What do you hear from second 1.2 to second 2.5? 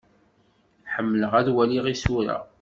ad waliɣ isura.